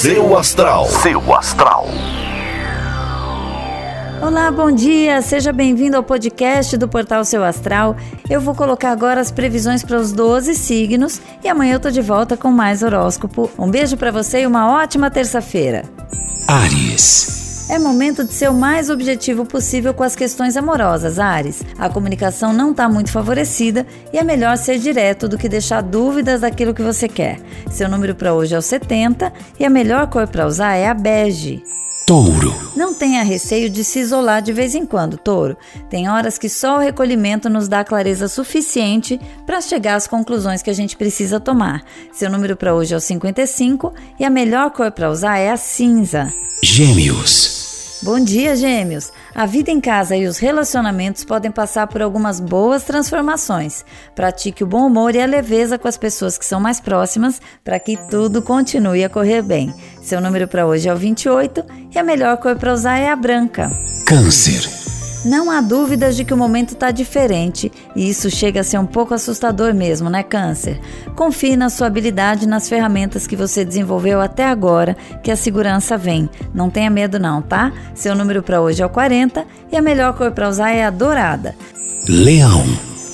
Seu 0.00 0.34
astral. 0.34 0.86
Seu 0.86 1.34
astral. 1.34 1.86
Olá, 4.22 4.50
bom 4.50 4.72
dia! 4.72 5.20
Seja 5.20 5.52
bem-vindo 5.52 5.94
ao 5.94 6.02
podcast 6.02 6.74
do 6.78 6.88
Portal 6.88 7.22
Seu 7.22 7.44
Astral. 7.44 7.94
Eu 8.30 8.40
vou 8.40 8.54
colocar 8.54 8.92
agora 8.92 9.20
as 9.20 9.30
previsões 9.30 9.84
para 9.84 9.98
os 9.98 10.10
12 10.10 10.54
signos 10.54 11.20
e 11.44 11.48
amanhã 11.50 11.74
eu 11.74 11.80
tô 11.80 11.90
de 11.90 12.00
volta 12.00 12.34
com 12.34 12.50
mais 12.50 12.82
horóscopo. 12.82 13.50
Um 13.58 13.70
beijo 13.70 13.98
para 13.98 14.10
você 14.10 14.40
e 14.40 14.46
uma 14.46 14.72
ótima 14.72 15.10
terça-feira. 15.10 15.84
Ares. 16.48 17.39
É 17.70 17.78
momento 17.78 18.24
de 18.24 18.32
ser 18.32 18.50
o 18.50 18.52
mais 18.52 18.90
objetivo 18.90 19.46
possível 19.46 19.94
com 19.94 20.02
as 20.02 20.16
questões 20.16 20.56
amorosas, 20.56 21.20
Ares. 21.20 21.62
A 21.78 21.88
comunicação 21.88 22.52
não 22.52 22.72
está 22.72 22.88
muito 22.88 23.12
favorecida 23.12 23.86
e 24.12 24.18
é 24.18 24.24
melhor 24.24 24.58
ser 24.58 24.76
direto 24.76 25.28
do 25.28 25.38
que 25.38 25.48
deixar 25.48 25.80
dúvidas 25.80 26.40
daquilo 26.40 26.74
que 26.74 26.82
você 26.82 27.06
quer. 27.06 27.38
Seu 27.70 27.88
número 27.88 28.12
para 28.16 28.34
hoje 28.34 28.56
é 28.56 28.58
o 28.58 28.62
70 28.62 29.32
e 29.56 29.64
a 29.64 29.70
melhor 29.70 30.08
cor 30.08 30.26
para 30.26 30.48
usar 30.48 30.74
é 30.74 30.88
a 30.88 30.94
bege. 30.94 31.62
Touro. 32.08 32.52
Não 32.74 32.92
tenha 32.92 33.22
receio 33.22 33.70
de 33.70 33.84
se 33.84 34.00
isolar 34.00 34.42
de 34.42 34.52
vez 34.52 34.74
em 34.74 34.84
quando, 34.84 35.16
touro. 35.16 35.56
Tem 35.88 36.08
horas 36.08 36.36
que 36.36 36.48
só 36.48 36.74
o 36.74 36.80
recolhimento 36.80 37.48
nos 37.48 37.68
dá 37.68 37.84
clareza 37.84 38.26
suficiente 38.26 39.16
para 39.46 39.60
chegar 39.60 39.94
às 39.94 40.08
conclusões 40.08 40.60
que 40.60 40.70
a 40.70 40.74
gente 40.74 40.96
precisa 40.96 41.38
tomar. 41.38 41.84
Seu 42.12 42.28
número 42.28 42.56
para 42.56 42.74
hoje 42.74 42.94
é 42.94 42.96
o 42.96 43.00
55 43.00 43.94
e 44.18 44.24
a 44.24 44.30
melhor 44.30 44.72
cor 44.72 44.90
para 44.90 45.08
usar 45.08 45.38
é 45.38 45.52
a 45.52 45.56
cinza. 45.56 46.32
Gêmeos. 46.62 47.59
Bom 48.02 48.18
dia, 48.18 48.56
Gêmeos! 48.56 49.12
A 49.34 49.44
vida 49.44 49.70
em 49.70 49.78
casa 49.78 50.16
e 50.16 50.26
os 50.26 50.38
relacionamentos 50.38 51.22
podem 51.22 51.50
passar 51.50 51.86
por 51.86 52.00
algumas 52.00 52.40
boas 52.40 52.82
transformações. 52.82 53.84
Pratique 54.14 54.64
o 54.64 54.66
bom 54.66 54.86
humor 54.86 55.14
e 55.14 55.20
a 55.20 55.26
leveza 55.26 55.78
com 55.78 55.86
as 55.86 55.98
pessoas 55.98 56.38
que 56.38 56.46
são 56.46 56.58
mais 56.58 56.80
próximas 56.80 57.42
para 57.62 57.78
que 57.78 57.98
tudo 58.08 58.40
continue 58.40 59.04
a 59.04 59.10
correr 59.10 59.42
bem. 59.42 59.74
Seu 60.00 60.18
número 60.18 60.48
para 60.48 60.66
hoje 60.66 60.88
é 60.88 60.94
o 60.94 60.96
28 60.96 61.62
e 61.94 61.98
a 61.98 62.02
melhor 62.02 62.38
cor 62.38 62.56
para 62.56 62.72
usar 62.72 62.96
é 62.96 63.10
a 63.10 63.16
branca. 63.16 63.70
Câncer. 64.06 64.79
Não 65.24 65.50
há 65.50 65.60
dúvidas 65.60 66.16
de 66.16 66.24
que 66.24 66.32
o 66.32 66.36
momento 66.36 66.72
está 66.72 66.90
diferente 66.90 67.70
e 67.94 68.08
isso 68.08 68.30
chega 68.30 68.60
a 68.60 68.64
ser 68.64 68.78
um 68.78 68.86
pouco 68.86 69.12
assustador 69.12 69.74
mesmo, 69.74 70.08
né, 70.08 70.22
Câncer? 70.22 70.80
Confie 71.14 71.56
na 71.56 71.68
sua 71.68 71.88
habilidade 71.88 72.44
e 72.44 72.48
nas 72.48 72.70
ferramentas 72.70 73.26
que 73.26 73.36
você 73.36 73.62
desenvolveu 73.62 74.18
até 74.20 74.46
agora, 74.46 74.96
que 75.22 75.30
a 75.30 75.36
segurança 75.36 75.98
vem. 75.98 76.28
Não 76.54 76.70
tenha 76.70 76.88
medo, 76.88 77.18
não, 77.18 77.42
tá? 77.42 77.70
Seu 77.94 78.14
número 78.14 78.42
para 78.42 78.62
hoje 78.62 78.82
é 78.82 78.86
o 78.86 78.90
40 78.90 79.44
e 79.70 79.76
a 79.76 79.82
melhor 79.82 80.14
cor 80.16 80.32
para 80.32 80.48
usar 80.48 80.70
é 80.70 80.84
a 80.84 80.90
dourada. 80.90 81.54
Leão. 82.08 82.64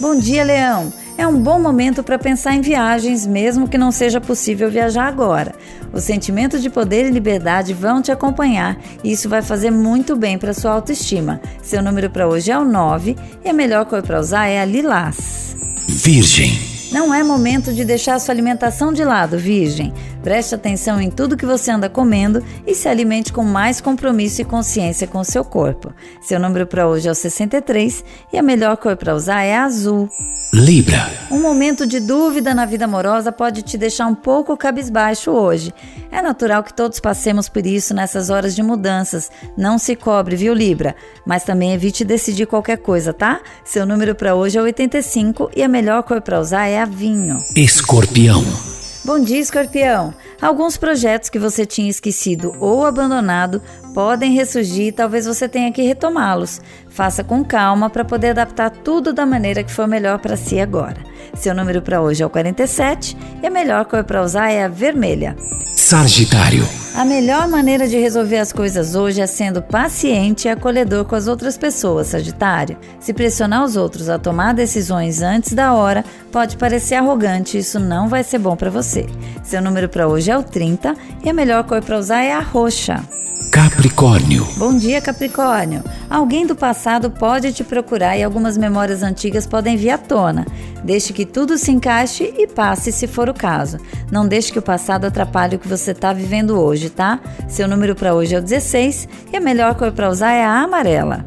Bom 0.00 0.16
dia, 0.16 0.44
Leão! 0.44 0.92
É 1.18 1.26
um 1.26 1.40
bom 1.40 1.58
momento 1.58 2.02
para 2.02 2.18
pensar 2.18 2.54
em 2.54 2.60
viagens, 2.60 3.26
mesmo 3.26 3.66
que 3.66 3.78
não 3.78 3.90
seja 3.90 4.20
possível 4.20 4.70
viajar 4.70 5.06
agora. 5.06 5.54
Os 5.90 6.04
sentimentos 6.04 6.60
de 6.60 6.68
poder 6.68 7.06
e 7.06 7.10
liberdade 7.10 7.72
vão 7.72 8.02
te 8.02 8.12
acompanhar 8.12 8.78
e 9.02 9.12
isso 9.12 9.26
vai 9.26 9.40
fazer 9.40 9.70
muito 9.70 10.14
bem 10.14 10.36
para 10.36 10.52
sua 10.52 10.72
autoestima. 10.72 11.40
Seu 11.62 11.82
número 11.82 12.10
para 12.10 12.28
hoje 12.28 12.50
é 12.50 12.58
o 12.58 12.66
9 12.66 13.16
e 13.42 13.48
a 13.48 13.52
melhor 13.52 13.86
cor 13.86 14.02
para 14.02 14.20
usar 14.20 14.46
é 14.46 14.60
a 14.60 14.64
lilás. 14.66 15.56
Virgem. 15.88 16.52
Não 16.92 17.12
é 17.12 17.22
momento 17.22 17.72
de 17.72 17.84
deixar 17.84 18.18
sua 18.18 18.34
alimentação 18.34 18.92
de 18.92 19.02
lado, 19.02 19.38
Virgem. 19.38 19.94
Preste 20.26 20.56
atenção 20.56 21.00
em 21.00 21.08
tudo 21.08 21.36
que 21.36 21.46
você 21.46 21.70
anda 21.70 21.88
comendo 21.88 22.44
e 22.66 22.74
se 22.74 22.88
alimente 22.88 23.32
com 23.32 23.44
mais 23.44 23.80
compromisso 23.80 24.42
e 24.42 24.44
consciência 24.44 25.06
com 25.06 25.20
o 25.20 25.24
seu 25.24 25.44
corpo. 25.44 25.94
Seu 26.20 26.40
número 26.40 26.66
para 26.66 26.88
hoje 26.88 27.06
é 27.06 27.12
o 27.12 27.14
63 27.14 28.04
e 28.32 28.36
a 28.36 28.42
melhor 28.42 28.76
cor 28.76 28.96
para 28.96 29.14
usar 29.14 29.44
é 29.44 29.56
azul. 29.56 30.10
Libra. 30.52 31.08
Um 31.30 31.40
momento 31.40 31.86
de 31.86 32.00
dúvida 32.00 32.52
na 32.56 32.66
vida 32.66 32.86
amorosa 32.86 33.30
pode 33.30 33.62
te 33.62 33.78
deixar 33.78 34.08
um 34.08 34.16
pouco 34.16 34.56
cabisbaixo 34.56 35.30
hoje. 35.30 35.72
É 36.10 36.20
natural 36.20 36.64
que 36.64 36.74
todos 36.74 36.98
passemos 36.98 37.48
por 37.48 37.64
isso 37.64 37.94
nessas 37.94 38.28
horas 38.28 38.52
de 38.56 38.64
mudanças. 38.64 39.30
Não 39.56 39.78
se 39.78 39.94
cobre, 39.94 40.34
viu, 40.34 40.52
Libra? 40.52 40.96
Mas 41.24 41.44
também 41.44 41.72
evite 41.72 42.04
decidir 42.04 42.46
qualquer 42.46 42.78
coisa, 42.78 43.12
tá? 43.12 43.40
Seu 43.64 43.86
número 43.86 44.12
para 44.12 44.34
hoje 44.34 44.58
é 44.58 44.60
85 44.60 45.52
e 45.54 45.62
a 45.62 45.68
melhor 45.68 46.02
cor 46.02 46.20
para 46.20 46.40
usar 46.40 46.66
é 46.66 46.80
a 46.80 46.84
vinho. 46.84 47.38
Escorpião. 47.54 48.42
Bom 49.06 49.20
dia, 49.20 49.38
escorpião! 49.38 50.12
Alguns 50.42 50.76
projetos 50.76 51.28
que 51.28 51.38
você 51.38 51.64
tinha 51.64 51.88
esquecido 51.88 52.56
ou 52.58 52.84
abandonado 52.84 53.62
podem 53.94 54.32
ressurgir 54.32 54.88
e 54.88 54.92
talvez 54.92 55.26
você 55.26 55.48
tenha 55.48 55.70
que 55.70 55.80
retomá-los. 55.80 56.60
Faça 56.90 57.22
com 57.22 57.44
calma 57.44 57.88
para 57.88 58.04
poder 58.04 58.30
adaptar 58.30 58.68
tudo 58.68 59.12
da 59.12 59.24
maneira 59.24 59.62
que 59.62 59.70
for 59.70 59.86
melhor 59.86 60.18
para 60.18 60.36
si 60.36 60.58
agora. 60.58 60.96
Seu 61.34 61.54
número 61.54 61.80
para 61.80 62.02
hoje 62.02 62.24
é 62.24 62.26
o 62.26 62.30
47 62.30 63.16
e 63.40 63.46
a 63.46 63.50
melhor 63.50 63.84
cor 63.84 64.02
para 64.02 64.24
usar 64.24 64.50
é 64.50 64.64
a 64.64 64.68
vermelha. 64.68 65.36
Sagitário. 65.88 66.68
A 66.96 67.04
melhor 67.04 67.46
maneira 67.46 67.86
de 67.86 67.96
resolver 67.96 68.38
as 68.38 68.52
coisas 68.52 68.96
hoje 68.96 69.20
é 69.20 69.26
sendo 69.28 69.62
paciente 69.62 70.46
e 70.46 70.48
acolhedor 70.48 71.04
com 71.04 71.14
as 71.14 71.28
outras 71.28 71.56
pessoas, 71.56 72.08
Sagitário. 72.08 72.76
Se 72.98 73.14
pressionar 73.14 73.62
os 73.62 73.76
outros 73.76 74.08
a 74.08 74.18
tomar 74.18 74.52
decisões 74.52 75.22
antes 75.22 75.52
da 75.52 75.74
hora, 75.74 76.04
pode 76.32 76.56
parecer 76.56 76.96
arrogante 76.96 77.56
e 77.56 77.60
isso 77.60 77.78
não 77.78 78.08
vai 78.08 78.24
ser 78.24 78.40
bom 78.40 78.56
para 78.56 78.68
você. 78.68 79.06
Seu 79.44 79.62
número 79.62 79.88
para 79.88 80.08
hoje 80.08 80.28
é 80.28 80.36
o 80.36 80.42
30 80.42 80.92
e 81.22 81.30
a 81.30 81.32
melhor 81.32 81.62
cor 81.62 81.80
para 81.80 81.96
usar 81.96 82.20
é 82.20 82.32
a 82.32 82.40
roxa. 82.40 83.00
Capricórnio. 83.56 84.46
Bom 84.56 84.76
dia, 84.76 85.00
Capricórnio. 85.00 85.82
Alguém 86.10 86.46
do 86.46 86.54
passado 86.54 87.10
pode 87.10 87.52
te 87.52 87.64
procurar 87.64 88.16
e 88.16 88.22
algumas 88.22 88.58
memórias 88.58 89.02
antigas 89.02 89.46
podem 89.46 89.76
vir 89.76 89.90
à 89.90 89.98
tona. 89.98 90.44
Deixe 90.86 91.12
que 91.12 91.26
tudo 91.26 91.58
se 91.58 91.72
encaixe 91.72 92.32
e 92.38 92.46
passe 92.46 92.92
se 92.92 93.08
for 93.08 93.28
o 93.28 93.34
caso. 93.34 93.76
Não 94.08 94.26
deixe 94.26 94.52
que 94.52 94.58
o 94.60 94.62
passado 94.62 95.04
atrapalhe 95.04 95.56
o 95.56 95.58
que 95.58 95.66
você 95.66 95.90
está 95.90 96.12
vivendo 96.12 96.60
hoje, 96.60 96.90
tá? 96.90 97.18
Seu 97.48 97.66
número 97.66 97.96
para 97.96 98.14
hoje 98.14 98.36
é 98.36 98.38
o 98.38 98.42
16 98.42 99.08
e 99.32 99.36
a 99.36 99.40
melhor 99.40 99.74
cor 99.74 99.90
para 99.90 100.08
usar 100.08 100.30
é 100.30 100.44
a 100.44 100.62
amarela. 100.62 101.26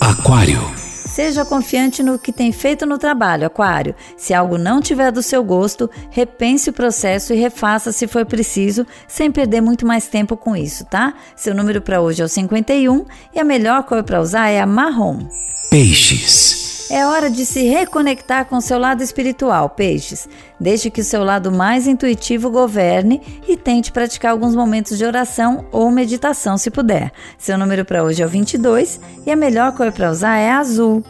Aquário. 0.00 0.58
Seja 0.78 1.44
confiante 1.44 2.02
no 2.02 2.18
que 2.18 2.32
tem 2.32 2.50
feito 2.50 2.86
no 2.86 2.96
trabalho, 2.96 3.46
Aquário. 3.46 3.94
Se 4.16 4.32
algo 4.32 4.56
não 4.56 4.80
tiver 4.80 5.12
do 5.12 5.22
seu 5.22 5.44
gosto, 5.44 5.88
repense 6.10 6.70
o 6.70 6.72
processo 6.72 7.34
e 7.34 7.36
refaça 7.36 7.92
se 7.92 8.06
for 8.06 8.24
preciso, 8.24 8.86
sem 9.06 9.30
perder 9.30 9.60
muito 9.60 9.86
mais 9.86 10.08
tempo 10.08 10.34
com 10.34 10.56
isso, 10.56 10.82
tá? 10.86 11.12
Seu 11.36 11.54
número 11.54 11.82
para 11.82 12.00
hoje 12.00 12.22
é 12.22 12.24
o 12.24 12.28
51 12.28 13.04
e 13.34 13.38
a 13.38 13.44
melhor 13.44 13.82
cor 13.82 14.02
para 14.02 14.18
usar 14.18 14.48
é 14.48 14.62
a 14.62 14.66
marrom. 14.66 15.28
Peixes. 15.70 16.63
É 16.90 17.06
hora 17.06 17.30
de 17.30 17.46
se 17.46 17.62
reconectar 17.62 18.44
com 18.44 18.60
seu 18.60 18.78
lado 18.78 19.02
espiritual, 19.02 19.70
peixes. 19.70 20.28
Deixe 20.60 20.90
que 20.90 21.00
o 21.00 21.04
seu 21.04 21.24
lado 21.24 21.50
mais 21.50 21.86
intuitivo 21.86 22.50
governe 22.50 23.20
e 23.48 23.56
tente 23.56 23.90
praticar 23.90 24.32
alguns 24.32 24.54
momentos 24.54 24.98
de 24.98 25.04
oração 25.04 25.66
ou 25.72 25.90
meditação 25.90 26.58
se 26.58 26.70
puder. 26.70 27.10
Seu 27.38 27.56
número 27.56 27.84
para 27.84 28.04
hoje 28.04 28.22
é 28.22 28.26
o 28.26 28.28
22 28.28 29.00
e 29.26 29.30
a 29.30 29.36
melhor 29.36 29.72
cor 29.72 29.92
para 29.92 30.10
usar 30.10 30.36
é 30.36 30.50
azul. 30.50 31.02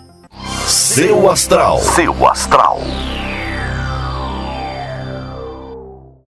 Seu 0.66 1.30
astral. 1.30 1.78
Seu 1.80 2.26
astral. 2.26 2.80